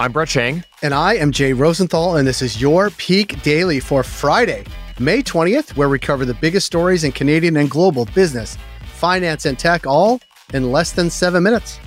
I'm 0.00 0.10
Brett 0.10 0.28
Chang. 0.28 0.64
And 0.82 0.92
I 0.92 1.14
am 1.14 1.30
Jay 1.30 1.52
Rosenthal, 1.52 2.16
and 2.16 2.26
this 2.26 2.42
is 2.42 2.60
your 2.60 2.90
Peak 2.90 3.40
Daily 3.42 3.78
for 3.78 4.02
Friday, 4.02 4.64
May 4.98 5.22
20th, 5.22 5.76
where 5.76 5.88
we 5.88 6.00
cover 6.00 6.24
the 6.24 6.34
biggest 6.34 6.66
stories 6.66 7.04
in 7.04 7.12
Canadian 7.12 7.56
and 7.56 7.70
global 7.70 8.04
business, 8.06 8.58
finance, 8.96 9.46
and 9.46 9.56
tech, 9.56 9.86
all 9.86 10.20
in 10.52 10.72
less 10.72 10.90
than 10.90 11.10
seven 11.10 11.44
minutes. 11.44 11.78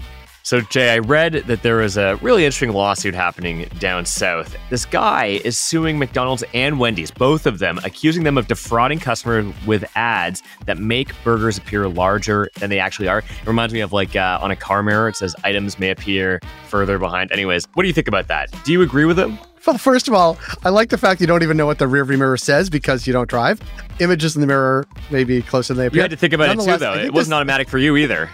So, 0.48 0.62
Jay, 0.62 0.94
I 0.94 1.00
read 1.00 1.34
that 1.34 1.62
there 1.62 1.76
was 1.76 1.98
a 1.98 2.16
really 2.22 2.46
interesting 2.46 2.72
lawsuit 2.72 3.14
happening 3.14 3.68
down 3.80 4.06
south. 4.06 4.56
This 4.70 4.86
guy 4.86 5.42
is 5.44 5.58
suing 5.58 6.00
McDonald's 6.00 6.42
and 6.54 6.80
Wendy's, 6.80 7.12
both 7.12 7.46
of 7.46 7.60
them, 7.60 7.82
accusing 7.84 8.24
them 8.24 8.38
of 8.38 8.48
defrauding 8.48 9.00
customers 9.00 9.54
with 9.66 9.84
ads 9.98 10.42
that 10.66 10.78
make 10.78 11.12
burgers 11.26 11.58
appear 11.58 11.90
larger 11.90 12.50
than 12.60 12.70
they 12.70 12.80
actually 12.80 13.10
are. 13.10 13.20
It 13.20 13.46
reminds 13.46 13.74
me 13.74 13.82
of 13.82 13.92
like 13.92 14.16
uh, 14.16 14.40
on 14.42 14.50
a 14.50 14.56
car 14.56 14.84
mirror, 14.84 15.10
it 15.10 15.18
says 15.18 15.36
items 15.44 15.80
may 15.80 15.90
appear 15.90 16.40
further 16.70 16.98
behind. 16.98 17.30
Anyways, 17.34 17.68
what 17.74 17.84
do 17.84 17.88
you 17.90 17.94
think 17.94 18.08
about 18.08 18.30
that? 18.30 18.50
Do 18.64 18.72
you 18.72 18.82
agree 18.82 19.04
with 19.04 19.20
him? 19.20 19.38
Well, 19.66 19.78
first 19.78 20.08
of 20.08 20.14
all, 20.14 20.38
I 20.64 20.70
like 20.70 20.92
the 20.92 20.98
fact 20.98 21.20
you 21.20 21.28
don't 21.28 21.44
even 21.44 21.58
know 21.58 21.66
what 21.66 21.78
the 21.78 21.88
rearview 21.88 22.18
mirror 22.18 22.38
says 22.38 22.70
because 22.70 23.06
you 23.06 23.12
don't 23.12 23.30
drive. 23.30 23.60
Images 24.00 24.36
in 24.36 24.40
the 24.40 24.48
mirror 24.48 24.88
may 25.12 25.26
be 25.26 25.42
closer 25.42 25.74
than 25.74 25.82
they 25.82 25.88
appear. 25.88 25.98
You 25.98 26.02
had 26.04 26.12
to 26.12 26.16
think 26.16 26.32
about 26.32 26.58
it 26.58 26.64
too, 26.64 26.78
though. 26.78 26.94
It 26.94 27.12
wasn't 27.12 27.32
this... 27.32 27.32
automatic 27.34 27.68
for 27.68 27.78
you 27.78 27.98
either. 27.98 28.30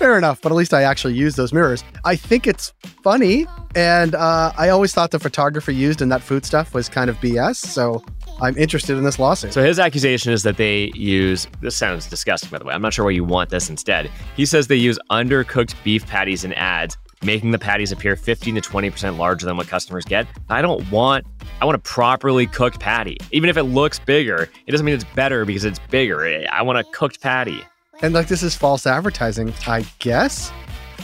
Fair 0.00 0.16
enough, 0.16 0.40
but 0.40 0.50
at 0.50 0.54
least 0.54 0.72
I 0.72 0.82
actually 0.82 1.12
use 1.12 1.36
those 1.36 1.52
mirrors. 1.52 1.84
I 2.06 2.16
think 2.16 2.46
it's 2.46 2.72
funny, 3.02 3.46
and 3.76 4.14
uh, 4.14 4.50
I 4.56 4.70
always 4.70 4.94
thought 4.94 5.10
the 5.10 5.18
photographer 5.18 5.72
used 5.72 6.00
in 6.00 6.08
that 6.08 6.22
food 6.22 6.46
stuff 6.46 6.72
was 6.72 6.88
kind 6.88 7.10
of 7.10 7.18
BS. 7.18 7.56
So 7.56 8.02
I'm 8.40 8.56
interested 8.56 8.96
in 8.96 9.04
this 9.04 9.18
lawsuit. 9.18 9.52
So 9.52 9.62
his 9.62 9.78
accusation 9.78 10.32
is 10.32 10.42
that 10.44 10.56
they 10.56 10.90
use 10.94 11.46
this 11.60 11.76
sounds 11.76 12.06
disgusting, 12.06 12.48
by 12.48 12.58
the 12.58 12.64
way. 12.64 12.72
I'm 12.72 12.80
not 12.80 12.94
sure 12.94 13.04
why 13.04 13.10
you 13.10 13.24
want 13.24 13.50
this 13.50 13.68
instead. 13.68 14.10
He 14.36 14.46
says 14.46 14.68
they 14.68 14.74
use 14.74 14.98
undercooked 15.10 15.74
beef 15.84 16.06
patties 16.06 16.44
in 16.44 16.54
ads, 16.54 16.96
making 17.22 17.50
the 17.50 17.58
patties 17.58 17.92
appear 17.92 18.16
15 18.16 18.54
to 18.54 18.60
20% 18.62 19.18
larger 19.18 19.44
than 19.44 19.58
what 19.58 19.68
customers 19.68 20.06
get. 20.06 20.26
I 20.48 20.62
don't 20.62 20.90
want 20.90 21.26
I 21.60 21.66
want 21.66 21.76
a 21.76 21.80
properly 21.80 22.46
cooked 22.46 22.80
patty. 22.80 23.18
Even 23.32 23.50
if 23.50 23.58
it 23.58 23.64
looks 23.64 23.98
bigger, 23.98 24.48
it 24.66 24.70
doesn't 24.70 24.86
mean 24.86 24.94
it's 24.94 25.04
better 25.14 25.44
because 25.44 25.66
it's 25.66 25.78
bigger. 25.90 26.46
I 26.50 26.62
want 26.62 26.78
a 26.78 26.84
cooked 26.84 27.20
patty. 27.20 27.62
And 28.02 28.14
like 28.14 28.28
this 28.28 28.42
is 28.42 28.54
false 28.54 28.86
advertising, 28.86 29.52
I 29.66 29.84
guess. 29.98 30.52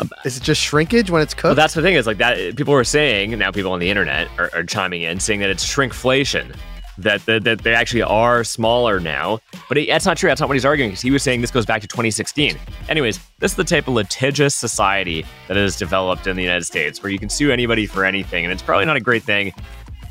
Um, 0.00 0.10
is 0.24 0.36
it 0.36 0.42
just 0.42 0.60
shrinkage 0.60 1.10
when 1.10 1.22
it's 1.22 1.34
cooked? 1.34 1.44
Well, 1.44 1.54
that's 1.54 1.74
the 1.74 1.82
thing 1.82 1.94
is 1.94 2.06
like 2.06 2.18
that. 2.18 2.56
People 2.56 2.74
are 2.74 2.84
saying 2.84 3.38
now. 3.38 3.50
People 3.50 3.72
on 3.72 3.80
the 3.80 3.90
internet 3.90 4.28
are, 4.38 4.50
are 4.54 4.64
chiming 4.64 5.02
in, 5.02 5.20
saying 5.20 5.40
that 5.40 5.50
it's 5.50 5.64
shrinkflation. 5.66 6.54
That, 6.98 7.26
that, 7.26 7.44
that 7.44 7.58
they 7.58 7.74
actually 7.74 8.00
are 8.00 8.42
smaller 8.42 9.00
now, 9.00 9.38
but 9.68 9.76
it, 9.76 9.86
that's 9.86 10.06
not 10.06 10.16
true. 10.16 10.30
That's 10.30 10.40
not 10.40 10.48
what 10.48 10.54
he's 10.54 10.64
arguing 10.64 10.92
because 10.92 11.02
he 11.02 11.10
was 11.10 11.22
saying 11.22 11.42
this 11.42 11.50
goes 11.50 11.66
back 11.66 11.82
to 11.82 11.86
2016. 11.86 12.56
Anyways, 12.88 13.20
this 13.38 13.52
is 13.52 13.56
the 13.58 13.64
type 13.64 13.86
of 13.86 13.92
litigious 13.92 14.54
society 14.54 15.26
that 15.48 15.58
has 15.58 15.76
developed 15.76 16.26
in 16.26 16.36
the 16.36 16.42
United 16.42 16.64
States 16.64 17.02
where 17.02 17.12
you 17.12 17.18
can 17.18 17.28
sue 17.28 17.52
anybody 17.52 17.84
for 17.84 18.06
anything, 18.06 18.46
and 18.46 18.52
it's 18.52 18.62
probably 18.62 18.86
not 18.86 18.96
a 18.96 19.00
great 19.00 19.22
thing. 19.22 19.52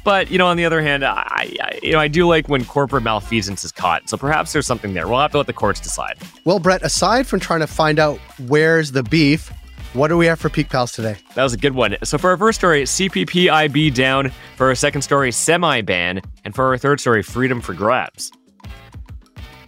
But 0.05 0.29
you 0.29 0.37
know, 0.37 0.45
on 0.45 0.55
the 0.55 0.63
other 0.63 0.81
hand, 0.81 1.03
I, 1.03 1.51
I, 1.59 1.79
you 1.81 1.91
know 1.91 1.99
I 1.99 2.07
do 2.07 2.27
like 2.27 2.47
when 2.47 2.63
corporate 2.63 3.03
malfeasance 3.03 3.65
is 3.65 3.71
caught. 3.71 4.07
So 4.07 4.15
perhaps 4.15 4.53
there's 4.53 4.67
something 4.67 4.93
there. 4.93 5.07
We'll 5.07 5.19
have 5.19 5.31
to 5.31 5.37
let 5.37 5.47
the 5.47 5.53
courts 5.53 5.79
decide. 5.81 6.17
Well, 6.45 6.59
Brett, 6.59 6.83
aside 6.83 7.25
from 7.25 7.39
trying 7.39 7.61
to 7.61 7.67
find 7.67 7.97
out 7.97 8.19
where's 8.47 8.91
the 8.91 9.01
beef, 9.01 9.51
what 9.93 10.09
do 10.09 10.17
we 10.17 10.27
have 10.27 10.39
for 10.39 10.49
Peak 10.49 10.69
Pals 10.69 10.91
today? 10.91 11.17
That 11.33 11.43
was 11.43 11.53
a 11.53 11.57
good 11.57 11.73
one. 11.73 11.97
So 12.03 12.19
for 12.19 12.29
our 12.29 12.37
first 12.37 12.59
story, 12.59 12.83
CPPIB 12.83 13.93
down. 13.95 14.31
For 14.57 14.67
our 14.67 14.75
second 14.75 15.01
story, 15.01 15.31
semi 15.31 15.81
ban, 15.81 16.21
and 16.45 16.53
for 16.53 16.65
our 16.65 16.77
third 16.77 16.99
story, 16.99 17.23
freedom 17.23 17.59
for 17.59 17.73
grabs. 17.73 18.31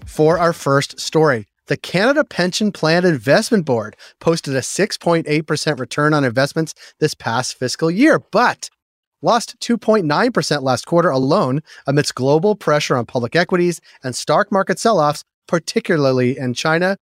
For 0.06 0.38
our 0.38 0.54
first 0.54 1.00
story, 1.00 1.48
the 1.66 1.78
Canada 1.78 2.24
Pension 2.24 2.72
Plan 2.72 3.06
Investment 3.06 3.66
Board 3.66 3.96
posted 4.20 4.56
a 4.56 4.62
6.8% 4.62 5.80
return 5.80 6.14
on 6.14 6.24
investments 6.24 6.74
this 7.00 7.14
past 7.14 7.58
fiscal 7.58 7.90
year, 7.90 8.20
but 8.20 8.70
lost 9.22 9.60
2.9% 9.60 10.62
last 10.62 10.86
quarter 10.86 11.10
alone 11.10 11.62
amidst 11.86 12.16
global 12.16 12.56
pressure 12.56 12.96
on 12.96 13.06
public 13.06 13.36
equities 13.36 13.82
and 14.04 14.16
stock 14.16 14.52
market 14.52 14.80
sell 14.80 15.00
offs, 15.00 15.24
particularly 15.48 16.38
in 16.38 16.54
China. 16.54 16.98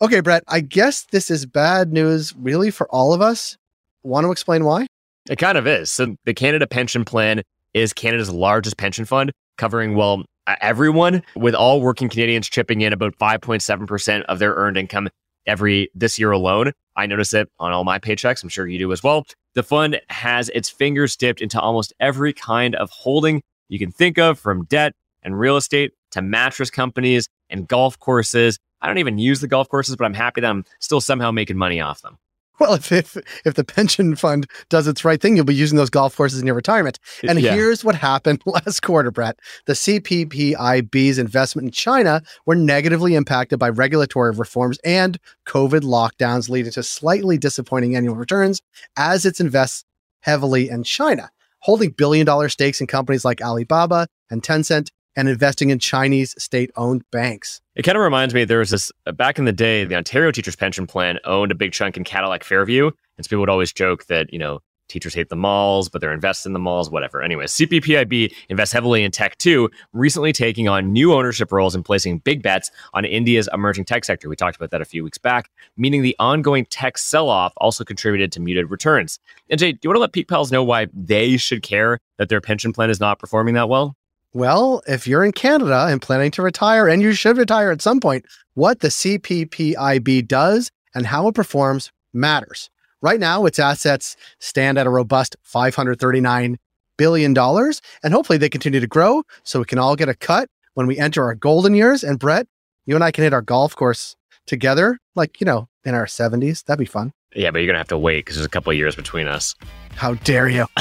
Okay, 0.00 0.20
Brett, 0.20 0.42
I 0.48 0.60
guess 0.60 1.04
this 1.12 1.30
is 1.30 1.46
bad 1.46 1.92
news 1.92 2.34
really 2.36 2.70
for 2.70 2.88
all 2.90 3.12
of 3.12 3.20
us. 3.20 3.56
Want 4.02 4.24
to 4.24 4.32
explain 4.32 4.64
why? 4.64 4.86
It 5.30 5.36
kind 5.36 5.56
of 5.56 5.66
is. 5.66 5.92
So, 5.92 6.16
the 6.24 6.34
Canada 6.34 6.66
Pension 6.66 7.04
Plan 7.04 7.42
is 7.74 7.92
Canada's 7.92 8.30
largest 8.30 8.76
pension 8.76 9.04
fund, 9.04 9.30
covering, 9.56 9.94
well, 9.94 10.24
everyone, 10.60 11.22
with 11.36 11.54
all 11.54 11.80
working 11.80 12.08
Canadians 12.08 12.48
chipping 12.48 12.80
in 12.80 12.92
about 12.92 13.16
5.7% 13.18 14.22
of 14.24 14.38
their 14.40 14.54
earned 14.54 14.76
income 14.76 15.08
every 15.46 15.88
this 15.94 16.18
year 16.18 16.32
alone. 16.32 16.72
I 16.96 17.06
notice 17.06 17.32
it 17.34 17.48
on 17.58 17.72
all 17.72 17.84
my 17.84 17.98
paychecks. 17.98 18.42
I'm 18.42 18.48
sure 18.48 18.66
you 18.66 18.78
do 18.78 18.92
as 18.92 19.02
well. 19.02 19.24
The 19.54 19.62
fund 19.62 20.00
has 20.08 20.48
its 20.50 20.68
fingers 20.68 21.16
dipped 21.16 21.40
into 21.40 21.60
almost 21.60 21.92
every 22.00 22.32
kind 22.32 22.74
of 22.74 22.90
holding 22.90 23.42
you 23.68 23.78
can 23.78 23.90
think 23.90 24.18
of, 24.18 24.38
from 24.38 24.64
debt 24.66 24.92
and 25.22 25.38
real 25.38 25.56
estate 25.56 25.92
to 26.10 26.22
mattress 26.22 26.70
companies 26.70 27.28
and 27.48 27.66
golf 27.66 27.98
courses. 27.98 28.58
I 28.80 28.86
don't 28.86 28.98
even 28.98 29.18
use 29.18 29.40
the 29.40 29.48
golf 29.48 29.68
courses, 29.68 29.96
but 29.96 30.04
I'm 30.04 30.14
happy 30.14 30.40
that 30.40 30.50
I'm 30.50 30.64
still 30.80 31.00
somehow 31.00 31.30
making 31.30 31.56
money 31.56 31.80
off 31.80 32.02
them. 32.02 32.18
Well, 32.62 32.74
if, 32.74 32.92
if 32.92 33.16
if 33.44 33.54
the 33.54 33.64
pension 33.64 34.14
fund 34.14 34.46
does 34.68 34.86
its 34.86 35.04
right 35.04 35.20
thing, 35.20 35.34
you'll 35.34 35.44
be 35.44 35.52
using 35.52 35.76
those 35.76 35.90
golf 35.90 36.16
courses 36.16 36.40
in 36.40 36.46
your 36.46 36.54
retirement. 36.54 37.00
And 37.28 37.40
yeah. 37.40 37.54
here's 37.54 37.84
what 37.84 37.96
happened 37.96 38.40
last 38.46 38.82
quarter, 38.82 39.10
Brett. 39.10 39.40
The 39.66 39.72
CPPIB's 39.72 41.18
investment 41.18 41.66
in 41.66 41.72
China 41.72 42.22
were 42.46 42.54
negatively 42.54 43.16
impacted 43.16 43.58
by 43.58 43.68
regulatory 43.68 44.30
reforms 44.30 44.78
and 44.84 45.18
COVID 45.44 45.80
lockdowns, 45.80 46.48
leading 46.48 46.70
to 46.70 46.84
slightly 46.84 47.36
disappointing 47.36 47.96
annual 47.96 48.14
returns 48.14 48.62
as 48.96 49.26
it 49.26 49.40
invests 49.40 49.84
heavily 50.20 50.68
in 50.68 50.84
China, 50.84 51.32
holding 51.62 51.90
billion 51.90 52.24
dollar 52.24 52.48
stakes 52.48 52.80
in 52.80 52.86
companies 52.86 53.24
like 53.24 53.42
Alibaba 53.42 54.06
and 54.30 54.40
Tencent 54.40 54.92
and 55.16 55.28
investing 55.28 55.70
in 55.70 55.78
Chinese 55.78 56.34
state 56.42 56.70
owned 56.76 57.02
banks. 57.10 57.60
It 57.74 57.82
kind 57.82 57.96
of 57.96 58.02
reminds 58.02 58.34
me 58.34 58.44
there 58.44 58.58
was 58.58 58.70
this 58.70 58.92
uh, 59.06 59.12
back 59.12 59.38
in 59.38 59.44
the 59.44 59.52
day, 59.52 59.84
the 59.84 59.94
Ontario 59.94 60.30
Teachers 60.30 60.56
Pension 60.56 60.86
Plan 60.86 61.18
owned 61.24 61.52
a 61.52 61.54
big 61.54 61.72
chunk 61.72 61.96
in 61.96 62.04
Cadillac 62.04 62.44
Fairview. 62.44 62.90
And 63.16 63.24
so 63.24 63.28
people 63.28 63.40
would 63.40 63.50
always 63.50 63.72
joke 63.72 64.06
that, 64.06 64.32
you 64.32 64.38
know, 64.38 64.60
teachers 64.88 65.14
hate 65.14 65.30
the 65.30 65.36
malls, 65.36 65.88
but 65.88 66.00
they're 66.00 66.12
invested 66.12 66.50
in 66.50 66.52
the 66.52 66.58
malls, 66.58 66.90
whatever. 66.90 67.22
Anyway, 67.22 67.46
CPPIB 67.46 68.32
invests 68.50 68.72
heavily 68.72 69.02
in 69.02 69.10
tech 69.10 69.38
too, 69.38 69.70
recently 69.92 70.32
taking 70.32 70.68
on 70.68 70.92
new 70.92 71.14
ownership 71.14 71.50
roles 71.50 71.74
and 71.74 71.84
placing 71.84 72.18
big 72.18 72.42
bets 72.42 72.70
on 72.92 73.04
India's 73.04 73.48
emerging 73.52 73.86
tech 73.86 74.04
sector. 74.04 74.28
We 74.28 74.36
talked 74.36 74.56
about 74.56 74.70
that 74.70 74.82
a 74.82 74.84
few 74.84 75.02
weeks 75.02 75.18
back, 75.18 75.50
meaning 75.76 76.02
the 76.02 76.16
ongoing 76.18 76.66
tech 76.66 76.98
sell 76.98 77.28
off 77.28 77.54
also 77.56 77.84
contributed 77.84 78.32
to 78.32 78.40
muted 78.40 78.70
returns. 78.70 79.18
And 79.48 79.58
Jay, 79.58 79.72
do 79.72 79.78
you 79.82 79.90
want 79.90 79.96
to 79.96 80.00
let 80.00 80.12
Peak 80.12 80.28
Pals 80.28 80.52
know 80.52 80.62
why 80.62 80.88
they 80.92 81.36
should 81.38 81.62
care 81.62 81.98
that 82.18 82.28
their 82.28 82.40
pension 82.40 82.72
plan 82.72 82.90
is 82.90 83.00
not 83.00 83.18
performing 83.18 83.54
that 83.54 83.68
well? 83.68 83.96
Well, 84.34 84.82
if 84.86 85.06
you're 85.06 85.24
in 85.24 85.32
Canada 85.32 85.86
and 85.90 86.00
planning 86.00 86.30
to 86.32 86.42
retire, 86.42 86.88
and 86.88 87.02
you 87.02 87.12
should 87.12 87.36
retire 87.36 87.70
at 87.70 87.82
some 87.82 88.00
point, 88.00 88.24
what 88.54 88.80
the 88.80 88.88
CPPIB 88.88 90.26
does 90.26 90.70
and 90.94 91.06
how 91.06 91.28
it 91.28 91.34
performs 91.34 91.92
matters. 92.14 92.70
Right 93.02 93.20
now, 93.20 93.44
its 93.44 93.58
assets 93.58 94.16
stand 94.38 94.78
at 94.78 94.86
a 94.86 94.90
robust 94.90 95.36
$539 95.44 96.56
billion, 96.96 97.36
and 97.36 98.14
hopefully 98.14 98.38
they 98.38 98.48
continue 98.48 98.80
to 98.80 98.86
grow 98.86 99.22
so 99.42 99.58
we 99.58 99.66
can 99.66 99.78
all 99.78 99.96
get 99.96 100.08
a 100.08 100.14
cut 100.14 100.48
when 100.74 100.86
we 100.86 100.98
enter 100.98 101.24
our 101.24 101.34
golden 101.34 101.74
years. 101.74 102.02
And 102.02 102.18
Brett, 102.18 102.46
you 102.86 102.94
and 102.94 103.04
I 103.04 103.10
can 103.10 103.24
hit 103.24 103.34
our 103.34 103.42
golf 103.42 103.76
course 103.76 104.16
together, 104.46 104.98
like, 105.14 105.42
you 105.42 105.44
know, 105.44 105.68
in 105.84 105.94
our 105.94 106.06
70s. 106.06 106.64
That'd 106.64 106.78
be 106.78 106.86
fun. 106.86 107.12
Yeah, 107.34 107.50
but 107.50 107.58
you're 107.58 107.66
going 107.66 107.74
to 107.74 107.80
have 107.80 107.88
to 107.88 107.98
wait 107.98 108.20
because 108.20 108.36
there's 108.36 108.46
a 108.46 108.50
couple 108.50 108.70
of 108.70 108.78
years 108.78 108.96
between 108.96 109.26
us. 109.26 109.54
How 109.94 110.14
dare 110.14 110.48
you? 110.48 110.66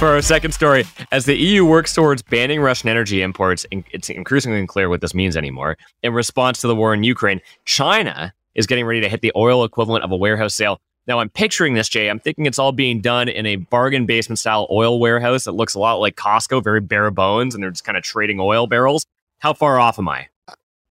For 0.00 0.08
our 0.08 0.22
second 0.22 0.52
story, 0.52 0.86
as 1.12 1.26
the 1.26 1.36
EU 1.36 1.66
works 1.66 1.92
towards 1.92 2.22
banning 2.22 2.62
Russian 2.62 2.88
energy 2.88 3.20
imports, 3.20 3.66
it's 3.70 4.08
increasingly 4.08 4.58
unclear 4.58 4.88
what 4.88 5.02
this 5.02 5.12
means 5.12 5.36
anymore. 5.36 5.76
In 6.02 6.14
response 6.14 6.58
to 6.62 6.68
the 6.68 6.74
war 6.74 6.94
in 6.94 7.04
Ukraine, 7.04 7.42
China 7.66 8.32
is 8.54 8.66
getting 8.66 8.86
ready 8.86 9.02
to 9.02 9.10
hit 9.10 9.20
the 9.20 9.30
oil 9.36 9.62
equivalent 9.62 10.02
of 10.02 10.10
a 10.10 10.16
warehouse 10.16 10.54
sale. 10.54 10.80
Now, 11.06 11.18
I'm 11.18 11.28
picturing 11.28 11.74
this, 11.74 11.86
Jay. 11.86 12.08
I'm 12.08 12.18
thinking 12.18 12.46
it's 12.46 12.58
all 12.58 12.72
being 12.72 13.02
done 13.02 13.28
in 13.28 13.44
a 13.44 13.56
bargain 13.56 14.06
basement 14.06 14.38
style 14.38 14.66
oil 14.70 14.98
warehouse 14.98 15.44
that 15.44 15.52
looks 15.52 15.74
a 15.74 15.78
lot 15.78 15.96
like 15.96 16.16
Costco, 16.16 16.64
very 16.64 16.80
bare 16.80 17.10
bones, 17.10 17.54
and 17.54 17.62
they're 17.62 17.70
just 17.70 17.84
kind 17.84 17.98
of 17.98 18.02
trading 18.02 18.40
oil 18.40 18.66
barrels. 18.66 19.04
How 19.40 19.52
far 19.52 19.78
off 19.78 19.98
am 19.98 20.08
I? 20.08 20.28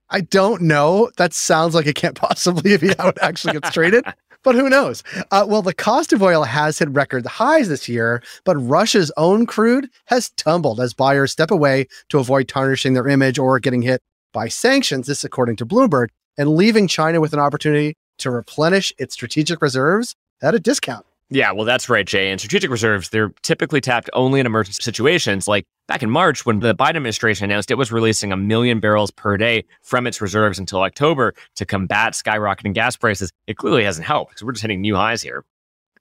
I 0.10 0.22
don't 0.22 0.64
know. 0.64 1.12
That 1.18 1.34
sounds 1.36 1.76
like 1.76 1.86
it 1.86 1.96
can't 1.96 2.16
possibly 2.16 2.76
be 2.78 2.96
how 2.98 3.10
it 3.10 3.20
actually 3.22 3.54
gets 3.54 3.70
traded. 3.70 4.04
but 4.46 4.56
who 4.56 4.70
knows? 4.70 5.04
Uh, 5.32 5.46
well, 5.46 5.62
the 5.62 5.74
cost 5.74 6.14
of 6.14 6.24
oil 6.24 6.44
has 6.44 6.80
hit 6.80 6.90
record 6.90 7.26
highs 7.26 7.68
this 7.68 7.90
year, 7.90 8.24
but 8.46 8.56
Russia's 8.56 9.12
own 9.18 9.46
crude 9.46 9.90
has 10.06 10.30
tumbled 10.30 10.80
as 10.80 10.94
buyers 10.94 11.34
step 11.34 11.52
away 11.52 11.88
to 12.10 12.20
avoid 12.20 12.48
tarnishing 12.48 12.94
their 12.94 13.08
image 13.08 13.38
or 13.38 13.60
getting 13.60 13.82
hit 13.82 14.02
by 14.32 14.48
sanctions. 14.48 15.08
This, 15.08 15.24
according 15.24 15.58
to 15.58 15.66
Bloomberg, 15.66 16.10
and 16.38 16.56
leaving 16.56 16.88
China 16.88 17.20
with 17.20 17.34
an 17.34 17.40
opportunity 17.40 17.98
to 18.20 18.30
replenish 18.30 18.94
its 18.98 19.16
strategic 19.16 19.62
reserves 19.62 20.16
at 20.42 20.56
a 20.56 20.60
discount. 20.60 21.06
Yeah, 21.32 21.52
well, 21.52 21.66
that's 21.66 21.90
right, 21.90 22.06
Jay. 22.06 22.30
And 22.30 22.40
strategic 22.40 22.70
reserves, 22.70 23.10
they're 23.10 23.34
typically 23.42 23.82
tapped 23.82 24.10
only 24.14 24.40
in 24.40 24.46
emergency 24.46 24.82
situations. 24.84 25.48
Like 25.48 25.66
back 25.88 26.04
in 26.04 26.10
March, 26.10 26.46
when 26.46 26.60
the 26.60 26.76
Biden 26.76 26.98
administration 26.98 27.46
announced 27.46 27.72
it 27.72 27.76
was 27.76 27.92
releasing 27.92 28.32
a 28.32 28.38
million 28.38 28.80
barrels 28.80 29.10
per 29.10 29.36
day 29.36 29.66
from 29.82 30.06
its 30.06 30.22
reserves 30.22 30.60
until 30.60 30.82
October 30.82 31.34
to 31.56 31.66
combat 31.66 32.14
skyrocketing 32.14 32.74
gas 32.74 32.96
prices, 32.96 33.32
it 33.48 33.58
clearly 33.58 33.84
hasn't 33.84 34.06
helped 34.06 34.32
because 34.32 34.44
we're 34.44 34.52
just 34.52 34.62
hitting 34.62 34.82
new 34.82 34.96
highs 34.96 35.24
here. 35.24 35.44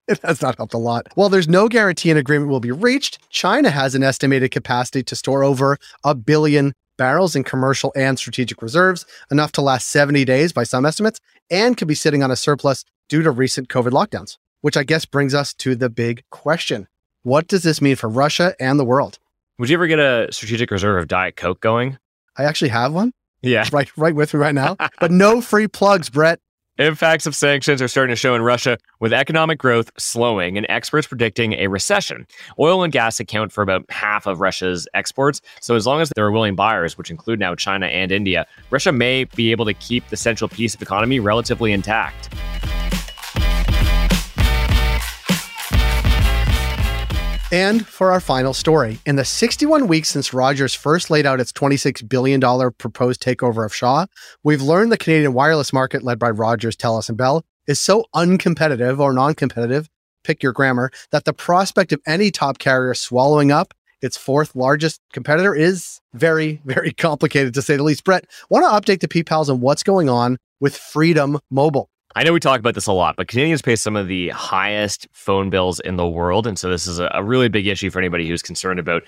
It 0.06 0.20
has 0.22 0.42
not 0.42 0.56
helped 0.56 0.74
a 0.74 0.78
lot. 0.78 1.06
While 1.14 1.30
there's 1.30 1.48
no 1.48 1.68
guarantee 1.68 2.10
an 2.10 2.18
agreement 2.18 2.50
will 2.50 2.60
be 2.60 2.70
reached, 2.70 3.18
China 3.30 3.70
has 3.70 3.94
an 3.94 4.02
estimated 4.02 4.50
capacity 4.50 5.02
to 5.04 5.16
store 5.16 5.42
over 5.42 5.78
a 6.04 6.14
billion 6.14 6.74
barrels 6.98 7.34
in 7.34 7.44
commercial 7.44 7.92
and 7.96 8.18
strategic 8.18 8.60
reserves, 8.60 9.06
enough 9.30 9.52
to 9.52 9.62
last 9.62 9.88
70 9.88 10.26
days 10.26 10.52
by 10.52 10.64
some 10.64 10.84
estimates, 10.84 11.18
and 11.50 11.78
could 11.78 11.88
be 11.88 11.94
sitting 11.94 12.22
on 12.22 12.30
a 12.30 12.36
surplus 12.36 12.84
due 13.08 13.22
to 13.22 13.30
recent 13.30 13.68
COVID 13.68 13.90
lockdowns. 13.90 14.36
Which 14.64 14.78
I 14.78 14.82
guess 14.82 15.04
brings 15.04 15.34
us 15.34 15.52
to 15.56 15.74
the 15.74 15.90
big 15.90 16.24
question 16.30 16.88
What 17.22 17.48
does 17.48 17.64
this 17.64 17.82
mean 17.82 17.96
for 17.96 18.08
Russia 18.08 18.54
and 18.58 18.80
the 18.80 18.84
world? 18.86 19.18
Would 19.58 19.68
you 19.68 19.74
ever 19.74 19.86
get 19.86 19.98
a 19.98 20.32
strategic 20.32 20.70
reserve 20.70 21.02
of 21.02 21.06
Diet 21.06 21.36
Coke 21.36 21.60
going? 21.60 21.98
I 22.38 22.44
actually 22.44 22.70
have 22.70 22.94
one. 22.94 23.12
Yeah. 23.42 23.68
Right, 23.70 23.94
right 23.98 24.14
with 24.14 24.32
me 24.32 24.40
right 24.40 24.54
now. 24.54 24.78
but 25.00 25.10
no 25.10 25.42
free 25.42 25.68
plugs, 25.68 26.08
Brett. 26.08 26.40
Impacts 26.78 27.26
of 27.26 27.36
sanctions 27.36 27.82
are 27.82 27.88
starting 27.88 28.10
to 28.10 28.16
show 28.16 28.34
in 28.34 28.40
Russia, 28.40 28.78
with 29.00 29.12
economic 29.12 29.58
growth 29.58 29.90
slowing 29.98 30.56
and 30.56 30.64
experts 30.70 31.06
predicting 31.06 31.52
a 31.52 31.66
recession. 31.66 32.26
Oil 32.58 32.82
and 32.82 32.90
gas 32.90 33.20
account 33.20 33.52
for 33.52 33.60
about 33.60 33.84
half 33.90 34.26
of 34.26 34.40
Russia's 34.40 34.88
exports. 34.94 35.42
So, 35.60 35.76
as 35.76 35.86
long 35.86 36.00
as 36.00 36.10
there 36.16 36.24
are 36.24 36.32
willing 36.32 36.54
buyers, 36.54 36.96
which 36.96 37.10
include 37.10 37.38
now 37.38 37.54
China 37.54 37.88
and 37.88 38.10
India, 38.10 38.46
Russia 38.70 38.92
may 38.92 39.24
be 39.24 39.50
able 39.50 39.66
to 39.66 39.74
keep 39.74 40.08
the 40.08 40.16
central 40.16 40.48
piece 40.48 40.74
of 40.74 40.80
economy 40.80 41.20
relatively 41.20 41.70
intact. 41.70 42.34
And 47.54 47.86
for 47.86 48.10
our 48.10 48.18
final 48.18 48.52
story, 48.52 48.98
in 49.06 49.14
the 49.14 49.24
61 49.24 49.86
weeks 49.86 50.08
since 50.08 50.34
Rogers 50.34 50.74
first 50.74 51.08
laid 51.08 51.24
out 51.24 51.38
its 51.38 51.52
$26 51.52 52.08
billion 52.08 52.40
proposed 52.40 53.22
takeover 53.22 53.64
of 53.64 53.72
Shaw, 53.72 54.06
we've 54.42 54.60
learned 54.60 54.90
the 54.90 54.98
Canadian 54.98 55.34
wireless 55.34 55.72
market, 55.72 56.02
led 56.02 56.18
by 56.18 56.30
Rogers, 56.30 56.76
Telus, 56.76 57.08
and 57.08 57.16
Bell, 57.16 57.44
is 57.68 57.78
so 57.78 58.06
uncompetitive 58.12 58.98
or 58.98 59.12
non 59.12 59.36
competitive, 59.36 59.88
pick 60.24 60.42
your 60.42 60.52
grammar, 60.52 60.90
that 61.12 61.26
the 61.26 61.32
prospect 61.32 61.92
of 61.92 62.00
any 62.08 62.32
top 62.32 62.58
carrier 62.58 62.92
swallowing 62.92 63.52
up 63.52 63.72
its 64.02 64.16
fourth 64.16 64.56
largest 64.56 65.00
competitor 65.12 65.54
is 65.54 66.00
very, 66.12 66.60
very 66.64 66.90
complicated 66.98 67.54
to 67.54 67.62
say 67.62 67.76
the 67.76 67.84
least. 67.84 68.02
Brett, 68.02 68.26
want 68.50 68.64
to 68.64 68.92
update 68.92 68.98
the 68.98 69.06
P 69.06 69.22
Pals 69.22 69.48
on 69.48 69.60
what's 69.60 69.84
going 69.84 70.08
on 70.08 70.38
with 70.58 70.76
Freedom 70.76 71.38
Mobile? 71.52 71.88
I 72.16 72.22
know 72.22 72.32
we 72.32 72.38
talk 72.38 72.60
about 72.60 72.74
this 72.74 72.86
a 72.86 72.92
lot, 72.92 73.16
but 73.16 73.26
Canadians 73.26 73.60
pay 73.60 73.74
some 73.74 73.96
of 73.96 74.06
the 74.06 74.28
highest 74.28 75.08
phone 75.10 75.50
bills 75.50 75.80
in 75.80 75.96
the 75.96 76.06
world. 76.06 76.46
And 76.46 76.56
so 76.56 76.70
this 76.70 76.86
is 76.86 77.00
a, 77.00 77.10
a 77.12 77.24
really 77.24 77.48
big 77.48 77.66
issue 77.66 77.90
for 77.90 77.98
anybody 77.98 78.28
who's 78.28 78.40
concerned 78.40 78.78
about 78.78 79.02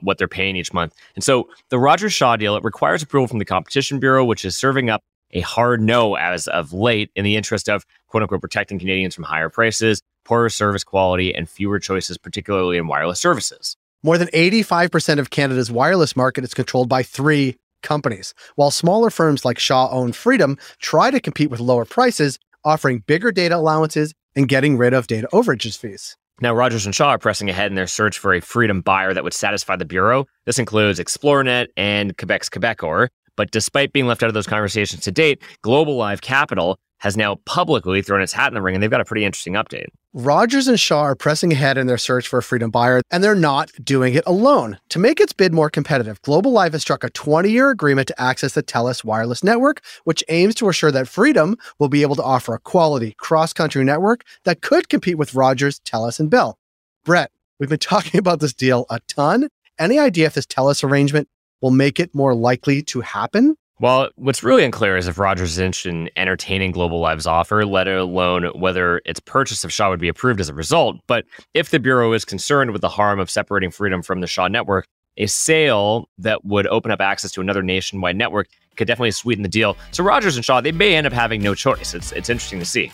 what 0.00 0.18
they're 0.18 0.26
paying 0.26 0.56
each 0.56 0.72
month. 0.72 0.92
And 1.14 1.22
so 1.22 1.48
the 1.68 1.78
Rogers 1.78 2.12
Shaw 2.12 2.34
deal, 2.34 2.56
it 2.56 2.64
requires 2.64 3.00
approval 3.00 3.28
from 3.28 3.38
the 3.38 3.44
Competition 3.44 4.00
Bureau, 4.00 4.24
which 4.24 4.44
is 4.44 4.56
serving 4.56 4.90
up 4.90 5.02
a 5.30 5.40
hard 5.40 5.80
no 5.80 6.16
as 6.16 6.48
of 6.48 6.72
late 6.72 7.10
in 7.14 7.24
the 7.24 7.36
interest 7.36 7.68
of 7.68 7.86
quote 8.08 8.22
unquote 8.24 8.40
protecting 8.40 8.78
Canadians 8.78 9.14
from 9.14 9.24
higher 9.24 9.48
prices, 9.48 10.02
poorer 10.24 10.50
service 10.50 10.82
quality, 10.82 11.32
and 11.32 11.48
fewer 11.48 11.78
choices, 11.78 12.18
particularly 12.18 12.76
in 12.76 12.88
wireless 12.88 13.20
services. 13.20 13.76
More 14.02 14.18
than 14.18 14.28
85% 14.28 15.20
of 15.20 15.30
Canada's 15.30 15.70
wireless 15.70 16.16
market 16.16 16.42
is 16.42 16.54
controlled 16.54 16.88
by 16.88 17.04
three 17.04 17.56
companies, 17.82 18.34
while 18.56 18.70
smaller 18.70 19.10
firms 19.10 19.44
like 19.44 19.58
Shaw 19.58 19.88
own 19.90 20.12
Freedom 20.12 20.56
try 20.78 21.10
to 21.10 21.20
compete 21.20 21.50
with 21.50 21.60
lower 21.60 21.84
prices, 21.84 22.38
offering 22.64 23.00
bigger 23.06 23.32
data 23.32 23.56
allowances 23.56 24.14
and 24.34 24.48
getting 24.48 24.76
rid 24.76 24.94
of 24.94 25.06
data 25.06 25.28
overages 25.32 25.76
fees. 25.76 26.16
Now, 26.40 26.54
Rogers 26.54 26.86
and 26.86 26.94
Shaw 26.94 27.10
are 27.10 27.18
pressing 27.18 27.50
ahead 27.50 27.70
in 27.70 27.76
their 27.76 27.86
search 27.86 28.18
for 28.18 28.34
a 28.34 28.40
Freedom 28.40 28.80
buyer 28.80 29.14
that 29.14 29.22
would 29.22 29.34
satisfy 29.34 29.76
the 29.76 29.84
Bureau. 29.84 30.26
This 30.46 30.58
includes 30.58 30.98
Xplornet 30.98 31.68
and 31.76 32.16
Quebec's 32.16 32.48
Quebecor. 32.48 33.08
But 33.36 33.50
despite 33.50 33.92
being 33.92 34.06
left 34.06 34.22
out 34.22 34.28
of 34.28 34.34
those 34.34 34.46
conversations 34.46 35.02
to 35.02 35.12
date, 35.12 35.42
Globalive 35.64 36.20
Capital 36.20 36.78
has 37.02 37.16
now 37.16 37.34
publicly 37.46 38.00
thrown 38.00 38.22
its 38.22 38.32
hat 38.32 38.46
in 38.46 38.54
the 38.54 38.62
ring, 38.62 38.76
and 38.76 38.82
they've 38.82 38.90
got 38.90 39.00
a 39.00 39.04
pretty 39.04 39.24
interesting 39.24 39.54
update. 39.54 39.86
Rogers 40.14 40.68
and 40.68 40.78
Shaw 40.78 41.00
are 41.00 41.16
pressing 41.16 41.52
ahead 41.52 41.76
in 41.76 41.88
their 41.88 41.98
search 41.98 42.28
for 42.28 42.38
a 42.38 42.42
freedom 42.44 42.70
buyer, 42.70 43.02
and 43.10 43.24
they're 43.24 43.34
not 43.34 43.72
doing 43.82 44.14
it 44.14 44.22
alone. 44.24 44.78
To 44.90 45.00
make 45.00 45.18
its 45.18 45.32
bid 45.32 45.52
more 45.52 45.68
competitive, 45.68 46.22
Globalive 46.22 46.72
has 46.72 46.82
struck 46.82 47.02
a 47.02 47.10
20 47.10 47.50
year 47.50 47.70
agreement 47.70 48.06
to 48.06 48.22
access 48.22 48.54
the 48.54 48.62
TELUS 48.62 49.02
wireless 49.02 49.42
network, 49.42 49.80
which 50.04 50.22
aims 50.28 50.54
to 50.56 50.68
assure 50.68 50.92
that 50.92 51.08
Freedom 51.08 51.56
will 51.80 51.88
be 51.88 52.02
able 52.02 52.14
to 52.14 52.22
offer 52.22 52.54
a 52.54 52.60
quality 52.60 53.16
cross 53.18 53.52
country 53.52 53.82
network 53.82 54.22
that 54.44 54.62
could 54.62 54.88
compete 54.88 55.18
with 55.18 55.34
Rogers, 55.34 55.80
TELUS, 55.80 56.20
and 56.20 56.30
Bell. 56.30 56.56
Brett, 57.04 57.32
we've 57.58 57.68
been 57.68 57.78
talking 57.80 58.20
about 58.20 58.38
this 58.38 58.54
deal 58.54 58.86
a 58.90 59.00
ton. 59.08 59.48
Any 59.76 59.98
idea 59.98 60.26
if 60.26 60.34
this 60.34 60.46
TELUS 60.46 60.84
arrangement 60.84 61.28
will 61.60 61.72
make 61.72 61.98
it 61.98 62.14
more 62.14 62.32
likely 62.32 62.82
to 62.82 63.00
happen? 63.00 63.56
Well, 63.82 64.10
what's 64.14 64.44
really 64.44 64.64
unclear 64.64 64.96
is 64.96 65.08
if 65.08 65.18
Rogers 65.18 65.50
is 65.50 65.58
interested 65.58 65.88
in 65.88 66.08
entertaining 66.14 66.72
Globalive's 66.72 67.26
offer, 67.26 67.66
let 67.66 67.88
alone 67.88 68.44
whether 68.54 69.02
its 69.04 69.18
purchase 69.18 69.64
of 69.64 69.72
Shaw 69.72 69.90
would 69.90 69.98
be 69.98 70.06
approved 70.06 70.38
as 70.38 70.48
a 70.48 70.54
result. 70.54 70.98
But 71.08 71.24
if 71.52 71.70
the 71.70 71.80
Bureau 71.80 72.12
is 72.12 72.24
concerned 72.24 72.70
with 72.70 72.80
the 72.80 72.88
harm 72.88 73.18
of 73.18 73.28
separating 73.28 73.72
freedom 73.72 74.00
from 74.00 74.20
the 74.20 74.28
Shaw 74.28 74.46
network, 74.46 74.86
a 75.16 75.26
sale 75.26 76.08
that 76.18 76.44
would 76.44 76.68
open 76.68 76.92
up 76.92 77.00
access 77.00 77.32
to 77.32 77.40
another 77.40 77.60
nationwide 77.60 78.14
network 78.14 78.46
could 78.76 78.86
definitely 78.86 79.10
sweeten 79.10 79.42
the 79.42 79.48
deal. 79.48 79.76
So 79.90 80.04
Rogers 80.04 80.36
and 80.36 80.44
Shaw, 80.44 80.60
they 80.60 80.70
may 80.70 80.94
end 80.94 81.08
up 81.08 81.12
having 81.12 81.42
no 81.42 81.52
choice. 81.52 81.92
It's, 81.92 82.12
it's 82.12 82.30
interesting 82.30 82.60
to 82.60 82.64
see. 82.64 82.92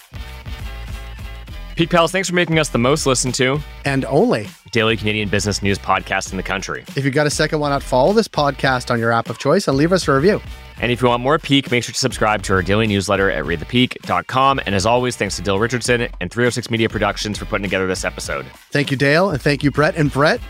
Peak 1.79 1.91
Pals, 1.91 2.11
thanks 2.11 2.29
for 2.29 2.35
making 2.35 2.59
us 2.59 2.71
the 2.71 2.79
most 2.79 3.07
listened 3.07 3.37
to 3.37 3.61
and 3.85 4.05
only 4.07 4.49
daily 4.73 4.97
Canadian 4.97 5.29
business 5.29 5.63
news 5.63 5.79
podcast 5.79 6.33
in 6.33 6.37
the 6.37 6.43
country. 6.43 6.83
If 6.97 7.05
you've 7.05 7.15
got 7.15 7.29
a 7.29 7.31
second, 7.31 7.61
why 7.61 7.69
not 7.69 7.85
follow 7.85 8.13
this 8.13 8.27
podcast 8.27 8.91
on 8.91 8.99
your 8.99 9.13
app 9.13 9.31
of 9.31 9.39
choice 9.39 9.69
and 9.69 9.77
leave 9.77 9.93
us 9.93 10.09
a 10.09 10.13
review? 10.13 10.41
And 10.81 10.91
if 10.91 11.01
you 11.01 11.07
want 11.07 11.23
more 11.23 11.39
Peak, 11.39 11.71
make 11.71 11.85
sure 11.85 11.93
to 11.93 11.99
subscribe 11.99 12.43
to 12.43 12.55
our 12.55 12.63
daily 12.63 12.89
newsletter 12.89 13.31
at 13.31 13.45
readthepeak.com. 13.45 14.59
And 14.67 14.75
as 14.75 14.87
always, 14.87 15.15
thanks 15.15 15.37
to 15.37 15.43
Dale 15.43 15.61
Richardson 15.61 16.09
and 16.21 16.33
306 16.33 16.69
Media 16.69 16.89
Productions 16.89 17.39
for 17.39 17.45
putting 17.45 17.63
together 17.63 17.87
this 17.87 18.05
episode. 18.05 18.45
Thank 18.73 18.91
you, 18.91 18.97
Dale, 18.97 19.31
and 19.31 19.41
thank 19.41 19.63
you, 19.63 19.71
Brett. 19.71 19.95
And 19.95 20.11
Brett, 20.11 20.41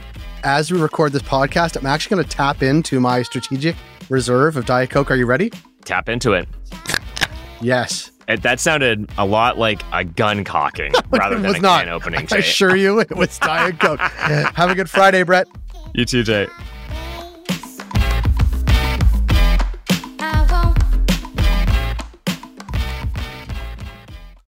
as 0.45 0.73
we 0.73 0.81
record 0.81 1.13
this 1.13 1.21
podcast, 1.21 1.77
I'm 1.77 1.85
actually 1.85 2.17
going 2.17 2.27
to 2.27 2.31
tap 2.35 2.63
into 2.63 3.01
my 3.01 3.21
strategic 3.21 3.77
reserve 4.09 4.57
of 4.57 4.65
Diet 4.65 4.89
Coke. 4.89 5.11
Are 5.11 5.17
you 5.17 5.27
ready? 5.27 5.53
Tap 5.85 6.09
into 6.09 6.33
it. 6.33 6.49
Yes. 7.61 8.13
It, 8.29 8.43
that 8.43 8.61
sounded 8.61 9.11
a 9.17 9.25
lot 9.25 9.59
like 9.59 9.83
a 9.93 10.05
gun 10.05 10.45
cocking 10.45 10.93
rather 11.11 11.39
than 11.39 11.57
a 11.57 11.59
not. 11.61 11.85
can 11.85 11.89
opening. 11.89 12.29
I 12.31 12.37
assure 12.37 12.77
you, 12.77 13.01
it 13.01 13.11
was 13.17 13.39
Diet 13.39 13.81
Coke. 13.81 14.01
Have 14.01 14.71
a 14.71 14.75
good 14.75 14.91
Friday, 14.91 15.23
Brett. 15.23 15.49
You 15.95 16.05
too, 16.05 16.23
Jay. 16.23 16.47